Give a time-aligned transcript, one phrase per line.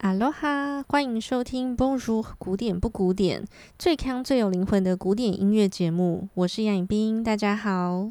[0.00, 3.44] 阿罗哈，欢迎收听 Bonjour 古典不古典，
[3.78, 6.26] 最康最有灵魂的古典音乐节目。
[6.32, 8.10] 我是杨颖冰，大家好。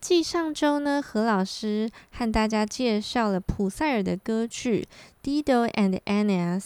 [0.00, 4.86] 继上周呢，何老师和大家介绍了普塞尔的歌剧
[5.26, 6.60] 《Dido and Aeneas》，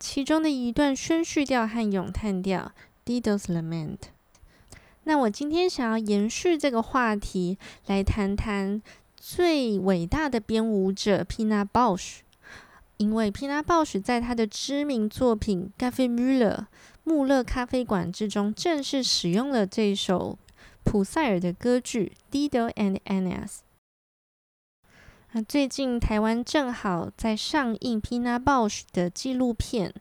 [0.00, 2.72] 其中的一段宣叙调和咏叹调
[3.08, 3.98] 《Dido's Lament》。
[5.04, 7.56] 那我今天想要延续这个话题，
[7.86, 8.82] 来谈谈
[9.16, 12.22] 最伟大的编舞者 Pina Bausch。
[13.00, 16.56] 因为 Pina Bausch 在他的知名作品《Café Muller》
[17.02, 20.38] 穆勒咖啡馆之中，正式使用了这首
[20.84, 22.12] 普塞尔的歌剧
[22.50, 23.46] 《Dido and Aeneas》。
[25.32, 29.94] 那最近台湾正好在上映 Pina Bausch 的纪录片，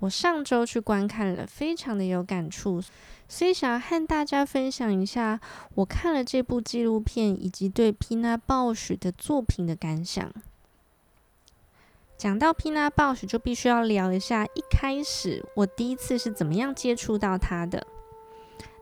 [0.00, 2.82] 我上周去观看了，非常的有感触，
[3.26, 5.40] 所以想要和大家分享一下
[5.76, 10.30] 我看了这部纪录片以及对 Pina Bausch 的作品的感想。
[12.22, 17.84] 讲到 Pina Baus 就必须要聊一下一开始我第一次是怎么样接触到他的。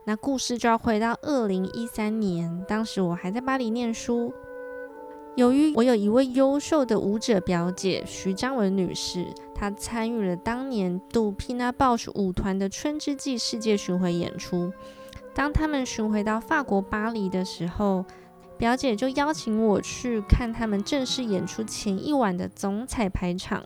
[0.03, 4.31] 那故事就要回到二零一三年，当时我还在巴黎念书。
[5.35, 14.71] 由于我有一位优秀的舞者表姐徐张文女士，她参与了当年度 Pina Baus 舞团的《春之祭》世界巡回演出。
[15.33, 18.05] 当他们巡回到法国巴黎的时候，
[18.61, 23.65] 表姐就邀请我去看他们正式演出前一晚的总彩排场，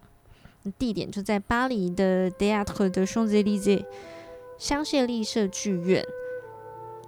[0.80, 3.84] 地点就在巴黎的 Théâtre des Champs-Élysées
[4.58, 6.02] 香榭丽舍剧院。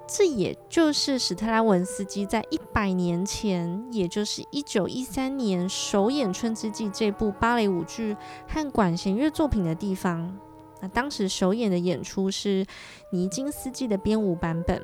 [0.05, 8.17] 这也就是史特拉文斯基在一百年前，也就是一九一三年首演《春之祭》这部芭蕾舞剧
[8.49, 10.38] 和管弦乐作品的地方。
[10.81, 12.66] 那当时首演的演出是
[13.13, 14.81] 尼金斯基的编舞版本。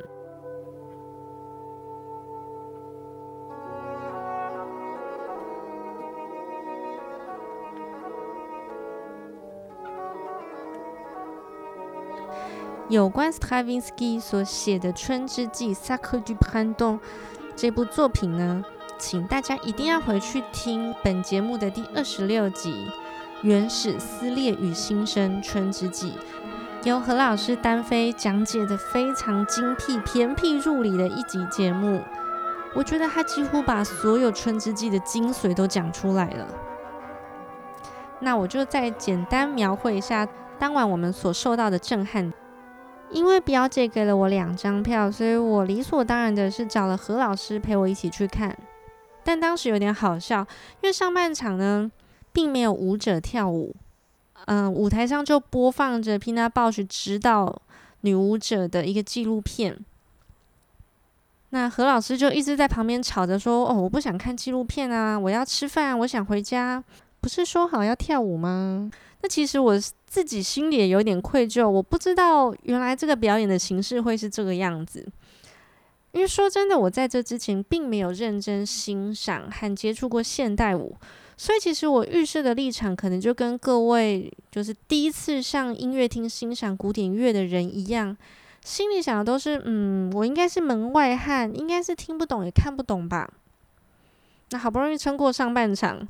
[12.93, 16.99] 有关 Stravinsky 所写的《春之祭》（Sacre du Printemps）
[17.55, 18.63] 这部作品呢，
[18.99, 22.71] 请大家一定要回去听本节目的第二十六集
[23.41, 26.11] 《原始撕裂与新生春之祭》，
[26.87, 31.99] 由何老师单飞讲解的非常精辟、偏僻入里的一集节目。
[32.75, 36.47] 我觉得他几乎把所有《春之祭》的精髓都讲出来了。
[38.19, 40.27] 那我就再简单描绘一下
[40.59, 42.31] 当晚我们所受到的震撼。
[43.13, 48.57] 因为表姐给了我两张票，所以我理所当然的是找了何老师陪我一起去看。
[49.23, 50.39] 但当时有点好笑，
[50.81, 51.89] 因为上半场呢，
[52.33, 53.73] 并没有舞者跳舞，
[54.47, 57.61] 嗯、舞台上就播放着 pinab 去指导
[58.01, 59.77] 女舞者的一个纪录片。
[61.51, 66.83] 那何老师就一直在旁边吵着说：“哦，我不想看纪录片啊，我要吃饭，我想回家。
[67.21, 68.91] 不是说好要跳舞吗？”
[69.23, 75.07] 那其实我自己心里也有点愧疚，我不知道原来这个表演的形式会是这个样子。
[76.11, 80.95] 因为说真的，我在这之前并没有认真欣赏和接触过现代舞，
[81.37, 88.15] 所以其实我预设的立场可能就跟各位就是第一次上音乐厅欣赏古典乐的人一样，
[88.63, 93.27] 心里想的都是：嗯，我应该是门外汉，应该是听不懂也看不懂吧。
[94.51, 96.07] 那好不容易撑过上半场。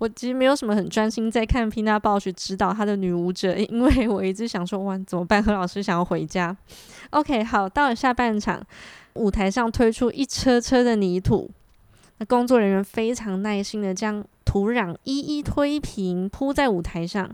[0.00, 5.42] 我其实没有什么很专心在看 Pina b o s h 指导他的女舞者， 因为我一直想说，哇，怎么办？
[5.42, 6.56] 何老师想要回家。
[7.10, 8.64] OK，好，到了下半场，
[9.12, 11.50] 舞台上推出一车车的泥土，
[12.16, 17.30] 那工作人员非常耐心的将土壤一一推平，铺在舞台上，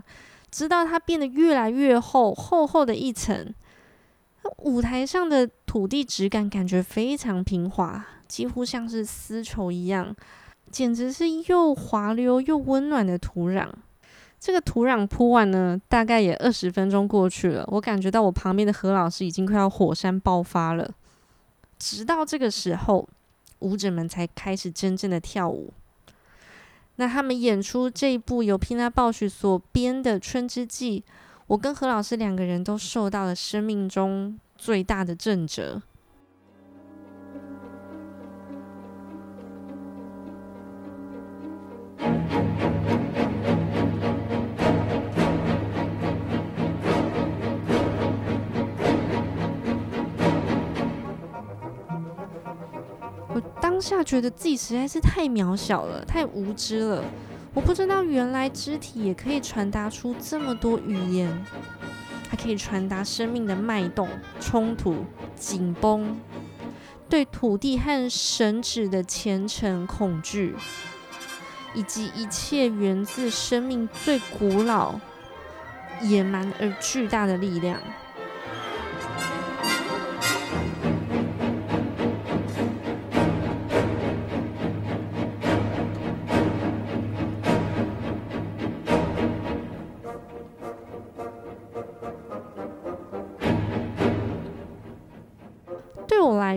[0.51, 3.53] 直到它变得越来越厚，厚厚的一层。
[4.57, 10.13] 舞台上的土地质感感觉非常平滑，几乎像是丝绸一样。
[10.77, 13.67] 简直是又滑溜又温暖的土壤。
[14.39, 17.67] 这个土壤铺完呢，大概也二十分钟过去了。
[17.69, 20.87] 我感觉到我旁边的何老师已经快要火山爆发了。
[21.79, 23.09] 直到这个时候，
[23.57, 25.73] 舞者们才开始真正的跳舞。
[26.97, 30.99] 那他们演出这一部由 Pina b o s h 所编的《春之祭》，
[31.47, 35.81] 我跟何老师两个人都受到了生命中最大的震折
[53.37, 53.61] 我。
[53.61, 57.03] 当下觉得自己实在是太渺小了，太无知了。
[57.53, 61.45] 我不知道原来肢体也可以传达出这么多语言，
[62.29, 65.05] 它可以传达生命的脉动、冲突、
[65.35, 66.17] 紧绷，
[67.09, 70.55] 对土地和神祇的虔诚恐惧。
[71.73, 74.95] 以及一切源自生命最古老、
[76.01, 77.79] 野蛮而巨大的力量。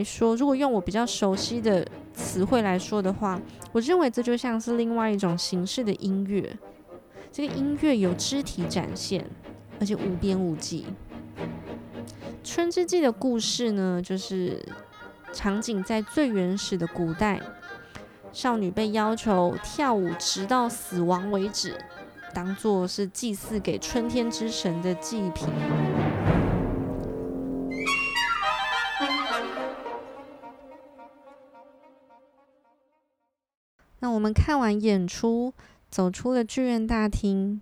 [0.00, 3.38] 来说，如果用我比较熟悉的词汇来说的话，
[3.70, 6.56] 我认为这就像是另外一种形式的音乐。
[7.30, 9.28] 这个音乐有肢体展现，
[9.78, 10.86] 而且无边无际。
[12.42, 14.64] 《春之祭》的故事呢，就是
[15.34, 17.38] 场景在最原始的古代，
[18.32, 21.76] 少女被要求跳舞直到死亡为止，
[22.34, 25.46] 当做是祭祀给春天之神的祭品。
[34.00, 35.52] 那我们看完演出，
[35.90, 37.60] 走出了剧院大厅，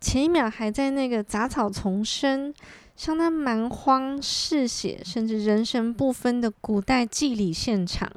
[0.00, 2.52] 前一秒还在那个杂草丛生、
[2.96, 8.10] 相当蛮荒嗜血，甚至人神不分的古代祭礼现场，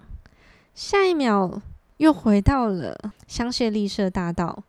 [0.74, 1.62] 下一秒
[1.98, 4.64] 又回到了香榭丽舍大道，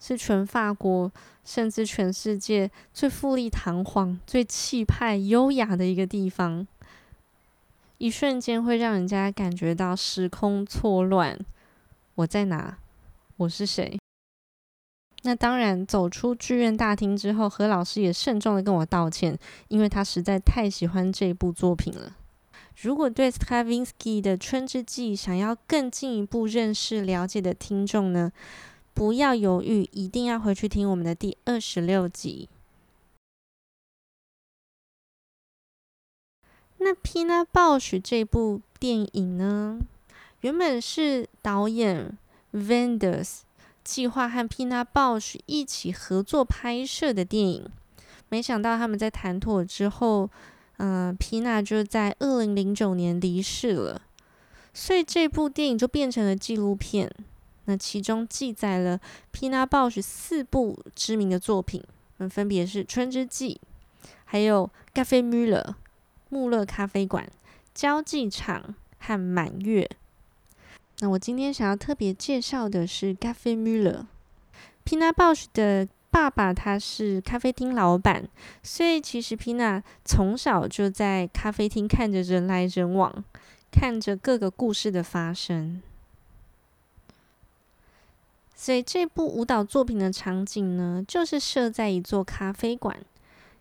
[0.00, 1.12] 是全法国
[1.44, 6.66] 甚至全世界最富丽堂皇、最气派优雅的一个地方，
[7.98, 11.38] 一瞬间会让人家感觉到时空错乱。
[12.20, 12.76] 我在哪？
[13.36, 13.98] 我是谁？
[15.22, 19.38] 那当然，走出剧院大厅之后，何老师也慎重的跟我道歉，
[19.68, 22.16] 因为他实在太喜欢这部作品了。
[22.82, 28.32] 如果对 Stravinsky 的《春之祭》想要更进一步认识、了解的听众呢，
[28.92, 32.48] 不要犹豫，一定要回去听我们的第二十六集。
[36.78, 39.78] 那《Pina Bausch》这部电影呢？
[40.40, 42.16] 原本是导演
[42.52, 43.44] v e n d e r s
[43.84, 47.66] 计划和 Pina Bush 一起合作拍摄的电影，
[48.28, 50.30] 没想到他们在谈妥之后，
[50.78, 54.00] 嗯、呃，Pina 就在二零零九年离世了，
[54.72, 57.10] 所以这部电影就变成了纪录片。
[57.66, 58.98] 那其中记载了
[59.32, 61.84] Pina Bush 四部知名的作品，
[62.18, 63.60] 嗯，分别是《春之祭》，
[64.24, 65.76] 还有《咖啡穆勒》
[66.30, 67.30] 穆勒咖啡馆、
[67.74, 69.88] 交际场和满月。
[71.00, 74.06] 那我今天想要特别介绍的是 Café Müller。
[74.84, 78.28] Pina Bausch 的爸爸他是咖啡厅老板，
[78.62, 83.24] 所以其实 Pina 从小就在咖啡厅看着人来人往，
[83.70, 85.80] 看着各个故事的发生。
[88.54, 92.98] 所以这部舞蹈作品的场景呢，就是设在一座咖啡馆。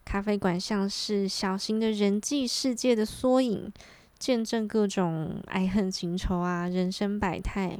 [0.03, 3.71] 咖啡馆像是小型的人际世界的缩影。
[4.19, 7.80] 见证各种爱恨情仇啊，人生百态。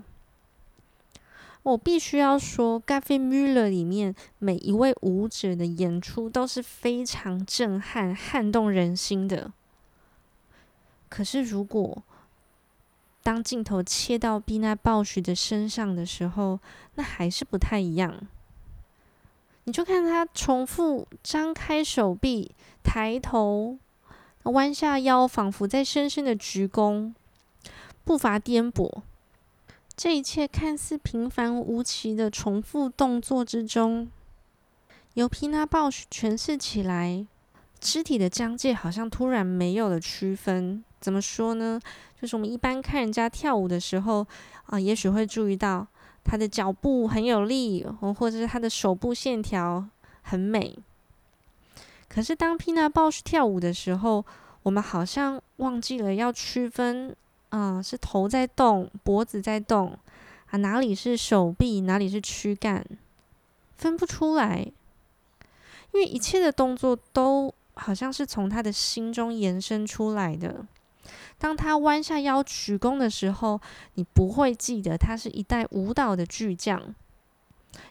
[1.62, 9.52] 我必须要说，《Café Müller》里面每一位舞者的演出都是非常震撼、撼动人心的。
[11.10, 12.02] 可是，如果
[13.22, 16.62] 当镜头切到 Bina Bausch 的身上的时候，
[16.96, 18.26] 那还是不太一样。
[19.66, 23.78] 你就看他重复张开手臂、抬头。
[24.50, 27.14] 弯下腰，仿佛在深深的鞠躬，
[28.04, 29.02] 步伐颠簸。
[29.96, 34.10] 这一切看似平凡无奇的重复动作之中，
[35.16, 37.26] 由 Pina Bausch 诠释起来，
[37.80, 40.84] 肢体的疆界好像突然没有了区分。
[41.02, 41.80] 怎么说呢？
[42.22, 44.26] 就是我们一般看人家跳舞的时候
[44.66, 45.88] 啊，也许会注意到
[46.24, 47.86] 他的脚步很有力，
[48.18, 49.86] 或者是他的手部线条
[50.22, 50.78] 很美。
[52.10, 54.26] 可是当 Pina Bausch 跳舞的时候，
[54.64, 57.16] 我们好像忘记了要区分，
[57.50, 59.98] 啊、是头在动，脖子在动，
[60.50, 62.84] 啊，哪里是手臂，哪里是躯干，
[63.78, 64.68] 分不出来，
[65.92, 70.66] 因为一切的动作都好像是从他的心中延伸出来的。
[71.38, 73.62] 当他弯下腰鞠躬的时候，
[73.94, 76.94] 你不会记得他是一代舞蹈的巨匠。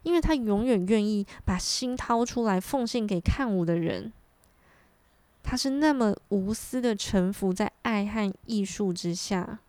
[0.03, 4.13] 因为他永远愿意把心掏出来奉献给看舞的人，
[5.43, 9.61] 他是那么无私的臣服在爱和艺术之下。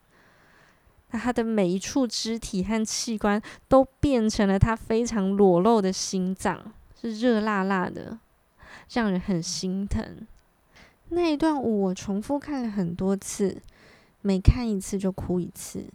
[1.12, 8.20] 那他的每一处肢体和器官都变成了他非常裸露的心脏，是热辣辣的，
[8.92, 10.28] 让人很心疼。
[11.10, 13.62] 那一段我重复看了很多次，
[14.22, 15.86] 每看一次就哭一次。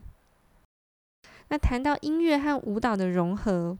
[1.49, 3.79] 那谈到音乐和舞蹈的融合。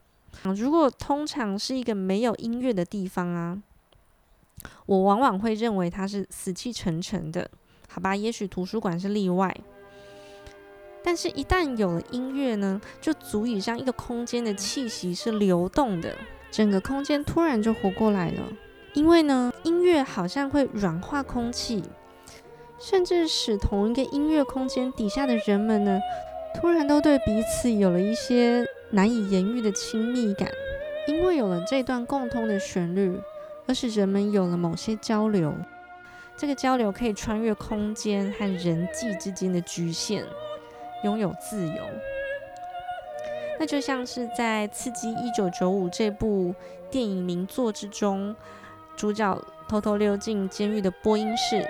[0.57, 3.63] 如果通常是一个没有音乐的地方啊，
[4.87, 7.51] 我往往会认为它是死气沉沉的，
[7.89, 8.15] 好吧？
[8.15, 9.55] 也许图书馆是例外。
[11.03, 16.17] 但是，一旦有了音乐呢，就足以让一个空间的气息是流动的，
[16.51, 18.43] 整个空间突然就活过来了。
[18.95, 21.83] 因为呢，音乐好像会软化空气，
[22.79, 26.01] 甚至使同一个音乐空间底下的人们呢，
[26.55, 28.65] 突然都对彼此有了一些
[28.95, 30.49] 难以言喻的亲密感。
[31.07, 33.21] 因为有了这段共通的旋律，
[33.67, 35.53] 而使人们有了某些交流。
[36.37, 40.25] 这个交流可以穿越空间和人际之间的局限。
[41.03, 41.75] 拥有自由，
[43.61, 46.55] 那就像是在《刺激一九九五》这部
[46.91, 48.35] 电影名作之中，
[48.97, 51.63] 主角偷偷溜进监狱的播音室，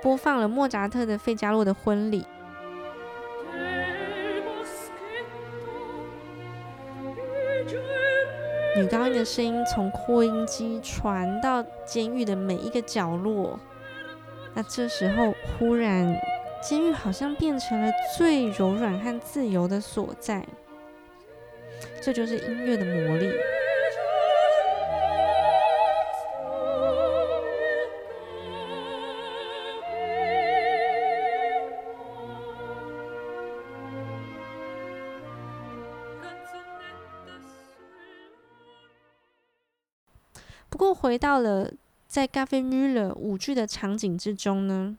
[0.00, 2.22] 播放了莫扎特的《费加洛的婚礼》。
[8.74, 13.58] 女高音的声音从扩音机传到监狱的每一个角落，
[14.54, 16.14] 那这时候忽然。
[16.62, 20.46] 监狱好像变成了最柔软和自由的所在，
[22.00, 23.32] 这就是音乐的魔力。
[41.02, 41.68] 回到了
[42.06, 44.96] 在咖啡 Müller 舞剧的场景之中呢？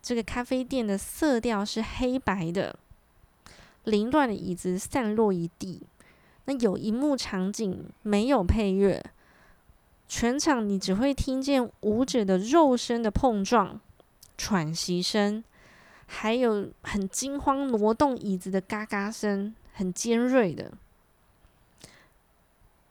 [0.00, 2.78] 这个咖啡店的色调是黑白的，
[3.82, 5.82] 凌乱的椅子散落一地。
[6.44, 9.04] 那有一幕场景没有配乐，
[10.06, 13.80] 全场你只会听见舞者的肉身的碰撞、
[14.38, 15.42] 喘息声，
[16.06, 20.70] 还有很惊慌挪动椅子的嘎嘎声，很尖锐的。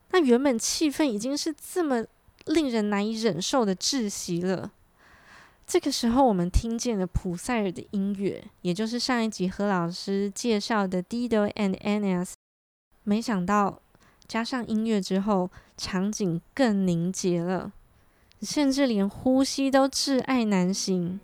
[0.09, 2.05] 那原本气氛已经是这么
[2.45, 4.71] 令人难以忍受的窒息了。
[5.65, 12.25] 这个时候，我们听见了普塞尔的音乐，也就是上一集何老师介绍的《Dido and Anas》。
[13.03, 13.81] 没想到
[14.27, 17.71] 加上音乐之后，场景更凝结了，
[18.41, 21.19] 甚至连呼吸都窒碍难行。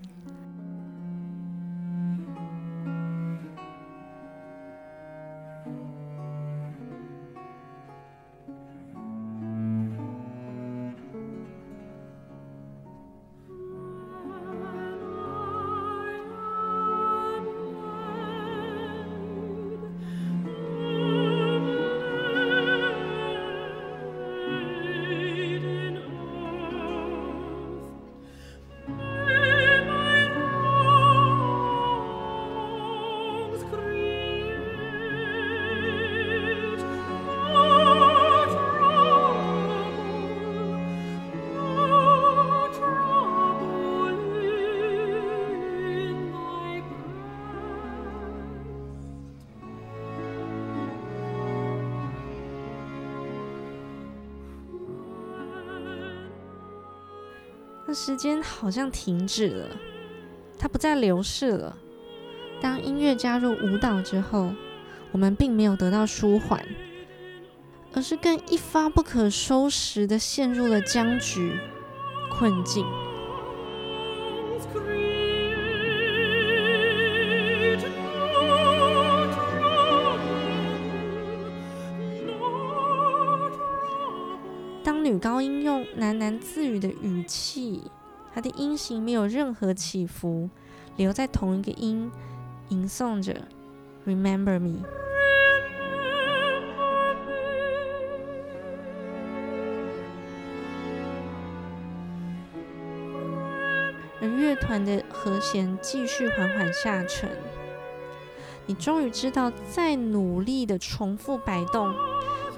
[58.10, 59.68] 时间好像停止了，
[60.58, 61.78] 它不再流逝了。
[62.60, 64.51] 当音乐加入舞蹈之后，
[65.12, 66.66] 我们并没有得到舒缓，
[67.94, 71.56] 而是更一发不可收拾的陷入了僵局、
[72.32, 72.84] 困境。
[84.84, 87.84] 当女高音用喃喃自语的语气，
[88.34, 90.50] 她的音型没有任何起伏，
[90.98, 92.12] 留在同一个音，
[92.70, 93.36] 吟诵着
[94.06, 94.84] “Remember me”。
[104.22, 107.30] 而乐团的和弦继续缓缓下沉，
[108.66, 111.94] 你终于知道，再努力的重复摆动，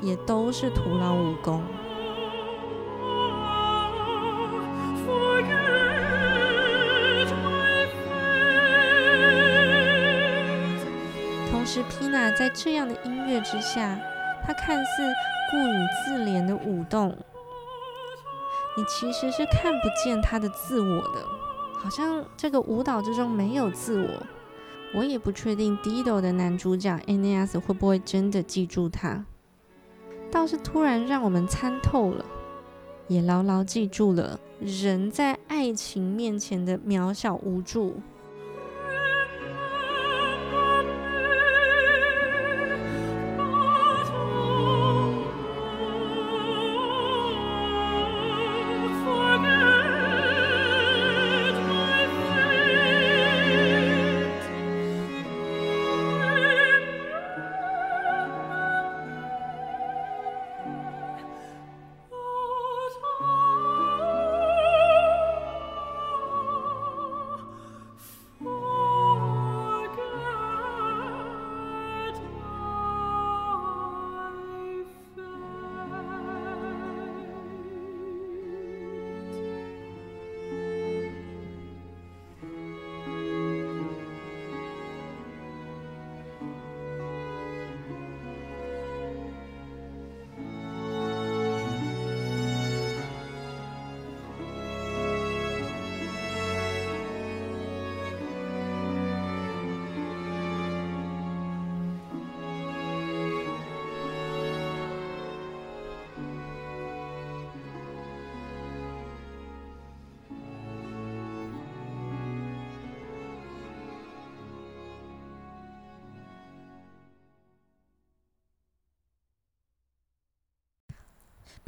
[0.01, 1.63] 也都是徒劳无功。
[11.73, 13.97] 是皮娜在这样的音乐之下，
[14.43, 15.13] 她看似
[15.49, 17.17] 顾影自怜的舞动，
[18.75, 21.25] 你其实是看不见她的自我的，
[21.79, 24.09] 好像这个舞蹈之中没有自我。
[24.93, 29.23] 我也不确定 Dido 的男主角 Anas 会不会真的记住他，
[30.29, 32.25] 倒是突然让我们参透了，
[33.07, 38.01] 也牢牢记住了人在爱情面前的渺小无助。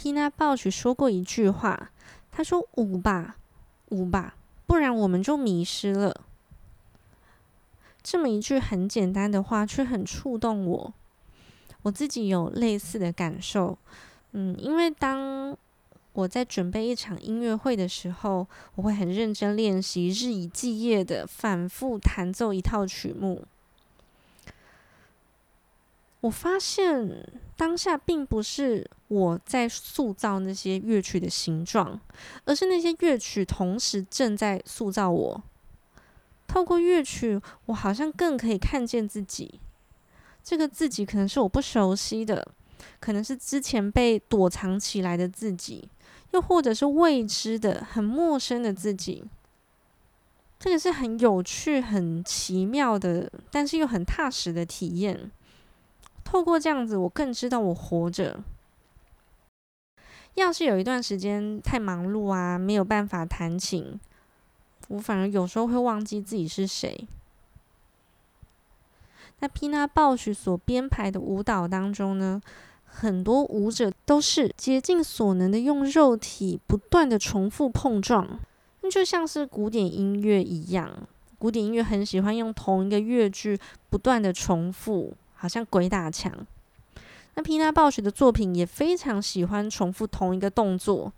[0.04, 1.92] Pina b o c h 说过一句话，
[2.30, 3.38] 他说：“舞吧，
[3.88, 4.36] 舞吧，
[4.68, 6.26] 不然我们就迷失了。”
[8.04, 10.94] 这么一句很简单的话，却很触动我。
[11.84, 13.78] 我自己有类似的感受，
[14.34, 15.58] 嗯，因为当
[16.12, 18.46] 我在准备一场音乐会的时候，
[18.76, 23.46] 我会很认真练习，日以继夜的反复弹奏一套曲目。
[26.24, 32.00] 我发现当下并不是我在塑造那些乐曲的形状，
[32.46, 35.44] 而是那些乐曲同时正在塑造我。
[36.48, 39.60] 透过乐曲，我好像更可以看见自己。
[40.42, 42.48] 这个自己可能是我不熟悉的，
[43.02, 45.90] 可能是之前被躲藏起来的自己，
[46.32, 49.26] 又或者是未知的、很陌生的自己。
[50.58, 55.30] 这个是很有趣、很奇妙的，但是又很踏实的体验。
[56.34, 58.40] 透过这样子，我更知道我活着。
[60.34, 64.00] 要是有一段时间太忙碌啊，没有办法弹琴，
[64.88, 67.08] 我反而有时候会忘记自己是谁。
[69.42, 72.42] 那 Pina Baus 所编排的舞蹈当中呢，
[72.84, 78.40] 很多舞者都是竭尽所能的用肉体不断的重复碰撞，
[78.82, 81.08] 那就像是古典音乐一样。
[81.38, 83.60] 古典音乐很喜欢用同一个乐句
[83.92, 85.14] 不断的重复。
[85.44, 86.32] 好像鬼打墙。
[87.36, 91.12] 那 Pina Bausch 的作品也非常喜欢重复同一个动作，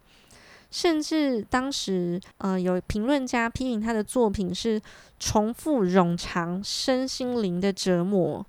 [0.71, 4.81] 甚至当时呃有评论家批评他的作品是
[5.19, 8.43] 重复冗长、身心灵的折磨。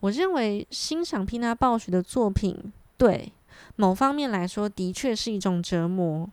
[0.00, 3.32] 我认为欣赏 Pina Bausch 的作品，对
[3.76, 6.28] 某方面来说的确是一种折磨，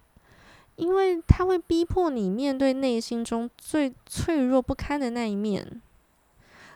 [0.76, 5.82] 因为他会逼迫你面对内心中最脆弱不堪的那一面。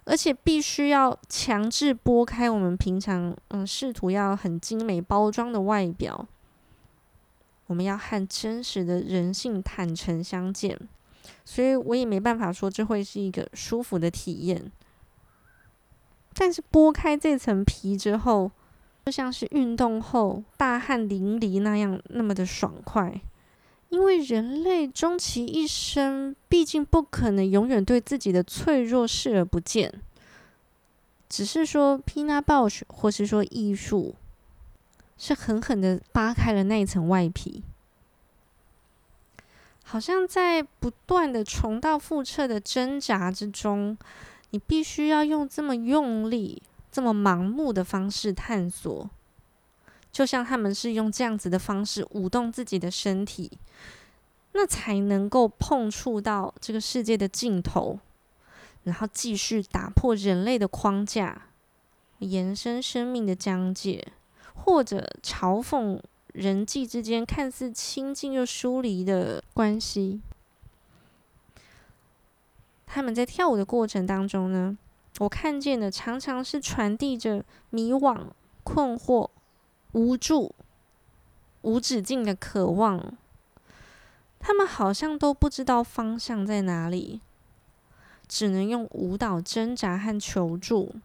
[0.06, 6.28] 而且必须要强制剥开我们平常嗯试图要很精美包装的外表，
[7.68, 10.80] 我们要和真实的人性坦诚相见，
[11.44, 14.72] 所以我也没办法说这会是一个舒服的体验。
[16.36, 18.52] 但是剥开这层皮之后，
[19.06, 23.22] 就像是运动后大汗淋漓那样那么的爽快。
[23.90, 30.02] 因为人类终其一生，毕竟不可能永远对自己的脆弱视而不见。
[31.30, 34.16] 只是说，Pina Bausch 或是说艺术，
[35.18, 37.64] 是狠狠的扒开了那一层外皮，
[39.84, 43.98] 好像在不断的重蹈覆辙的挣扎之中，
[44.52, 49.10] 你必须要用这么用力、这么盲目的方式探索。
[50.16, 53.52] 就像他们是用这样子的方式舞动自己的身体，
[54.54, 58.00] 那才能够碰触到这个世界的尽头，
[58.86, 61.50] 然后继续打破人类的框架，
[62.20, 64.08] 延伸生命的疆界，
[64.54, 66.00] 或者嘲讽
[66.32, 70.22] 人际之间看似亲近又疏离的关系。
[72.86, 74.78] 他们在跳舞的过程当中呢，
[75.20, 78.28] 我看见的常常是传递着迷惘、
[78.64, 79.30] 困惑。
[79.96, 80.54] 无助、
[81.62, 83.18] 无止境的渴望，
[84.40, 87.22] 他们好像都不知道方向在哪里，
[88.28, 90.96] 只能用舞蹈挣扎和求助。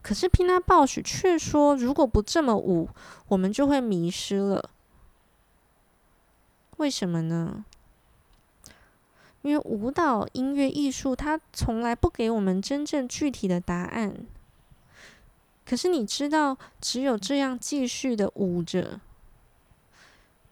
[0.00, 2.88] 可是 Pina Bausch 却说，如果不这么舞，
[3.26, 4.70] 我们就会迷失了。
[6.76, 7.64] 为什么呢？
[9.42, 14.14] 因为舞蹈、音乐、艺术，它从来不给我们真正具体的答案。
[15.68, 19.00] 可是你知道，只有这样继续的舞着，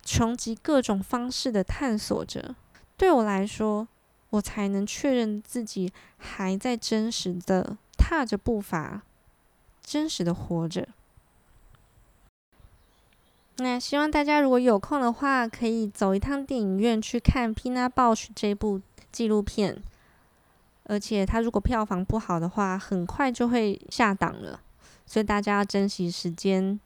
[0.05, 2.55] 穷极各种方式的探索着，
[2.99, 3.89] 对我来说，
[4.29, 9.01] 我才能确认自己还在真实的踏着步伐，
[9.83, 10.87] 真实的活着。
[13.57, 19.83] 那希望大家如果有空的话，可以走一趟电影院去看 Pina Bausch 这部纪录片，
[20.85, 24.61] 而且它如果票房不好的话，很快就会下档了。
[25.07, 26.79] 所以大家要珍惜时间。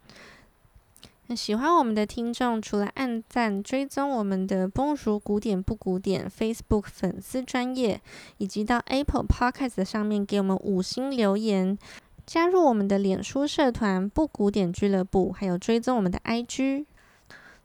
[1.27, 8.01] 那喜欢我们的听众，除了按赞、追踪我们的风俗古典不古典 Facebook 粉丝专业，
[8.37, 11.77] 以及到 Apple Podcast 上面给我们五星留言，
[12.25, 16.85] 加入我们的脸书社团不古典俱乐部，还有追踪我们的 IG。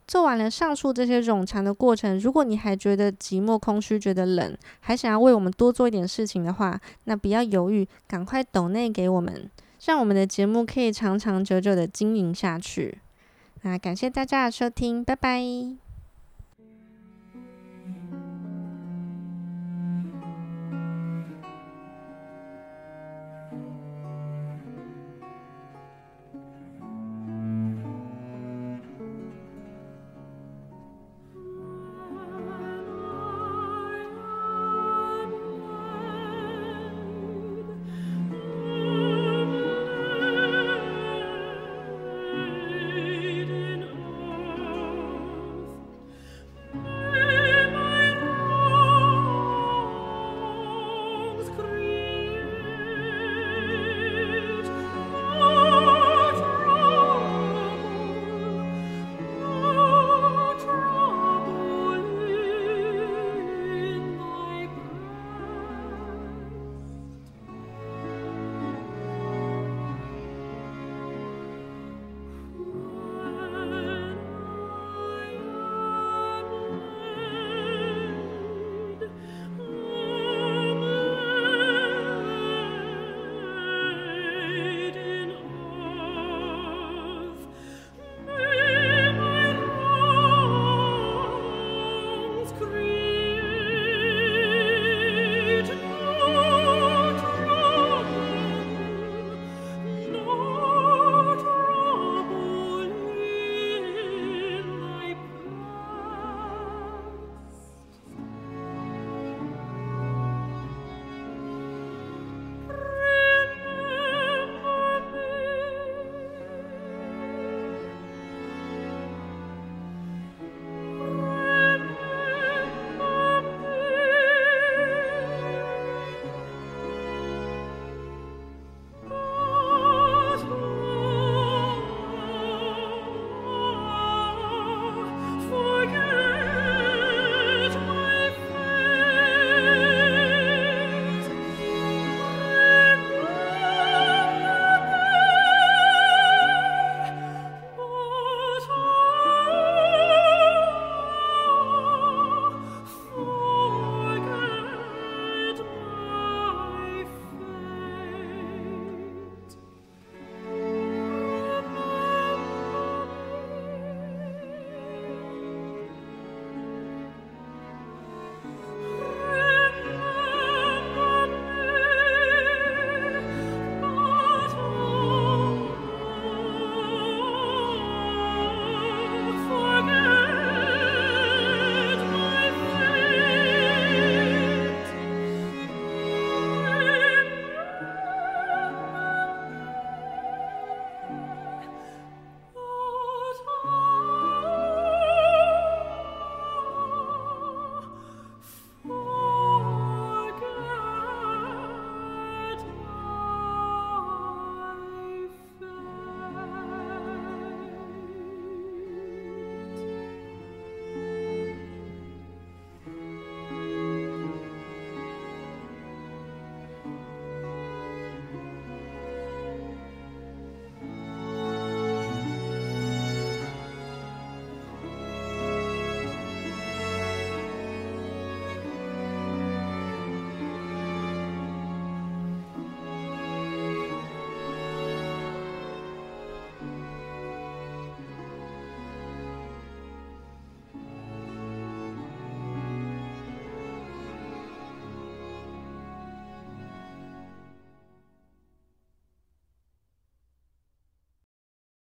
[0.06, 9.50] 做完了上述这些冗长的过程，如果你还觉得寂寞、空虚、觉得冷，还想要为我们多做一点事情的话，那不要犹豫，赶快抖内给我们。
[9.86, 12.98] 让我们的节目可以长长久久的经营下去。
[13.62, 15.85] 那感谢大家的收听，拜拜。